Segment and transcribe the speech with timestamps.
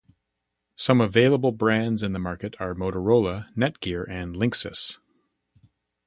[0.75, 4.97] Some available brands in the market are Motorola, Netgear, and linksys.